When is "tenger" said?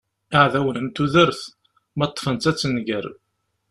2.57-3.05